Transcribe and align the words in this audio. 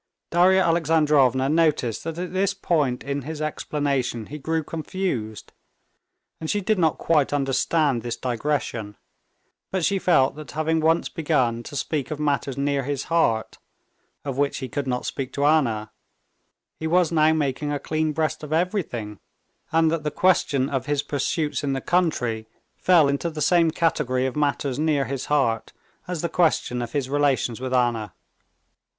Darya 0.31 0.63
Alexandrovna 0.63 1.47
noticed 1.47 2.03
that 2.05 2.17
at 2.17 2.33
this 2.33 2.55
point 2.55 3.03
in 3.03 3.21
his 3.21 3.39
explanation 3.39 4.25
he 4.25 4.39
grew 4.39 4.63
confused, 4.63 5.53
and 6.39 6.49
she 6.49 6.59
did 6.59 6.79
not 6.79 6.97
quite 6.97 7.31
understand 7.31 8.01
this 8.01 8.17
digression, 8.17 8.97
but 9.69 9.85
she 9.85 9.99
felt 9.99 10.33
that 10.35 10.53
having 10.53 10.79
once 10.79 11.07
begun 11.07 11.61
to 11.61 11.75
speak 11.75 12.09
of 12.09 12.19
matters 12.19 12.57
near 12.57 12.81
his 12.81 13.03
heart, 13.13 13.59
of 14.25 14.39
which 14.39 14.57
he 14.57 14.67
could 14.67 14.87
not 14.87 15.05
speak 15.05 15.31
to 15.33 15.45
Anna, 15.45 15.91
he 16.79 16.87
was 16.87 17.11
now 17.11 17.31
making 17.31 17.71
a 17.71 17.77
clean 17.77 18.11
breast 18.11 18.41
of 18.41 18.51
everything, 18.51 19.19
and 19.71 19.91
that 19.91 20.01
the 20.01 20.09
question 20.09 20.67
of 20.67 20.87
his 20.87 21.03
pursuits 21.03 21.63
in 21.63 21.73
the 21.73 21.79
country 21.79 22.47
fell 22.75 23.07
into 23.07 23.29
the 23.29 23.39
same 23.39 23.69
category 23.69 24.25
of 24.25 24.35
matters 24.35 24.79
near 24.79 25.05
his 25.05 25.25
heart, 25.27 25.73
as 26.07 26.23
the 26.23 26.27
question 26.27 26.81
of 26.81 26.91
his 26.93 27.07
relations 27.07 27.61
with 27.61 27.71
Anna. 27.71 28.15